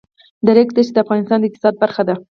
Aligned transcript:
د 0.45 0.47
ریګ 0.57 0.69
دښتې 0.75 0.93
د 0.93 0.97
افغانستان 1.03 1.39
د 1.39 1.45
اقتصاد 1.47 1.73
برخه 1.83 2.01
ده. 2.07 2.15